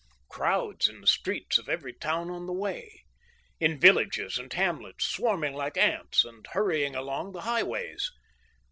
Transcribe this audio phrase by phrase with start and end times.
[0.29, 3.03] Crowds in the streets of every town on the way.
[3.59, 8.09] In villages and hamlets, swarming like ants, and hurrying along the highways!